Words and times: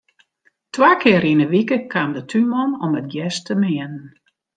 Twa 0.73 0.89
kear 1.01 1.25
yn 1.31 1.43
'e 1.43 1.47
wike 1.51 1.77
kaam 1.93 2.09
de 2.15 2.21
túnman 2.31 2.71
om 2.85 2.93
it 2.99 3.07
gjers 3.13 3.37
te 3.47 3.53
meanen. 3.61 4.07